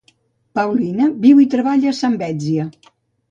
[0.59, 2.69] Paulina viu i treballa a Zambézia.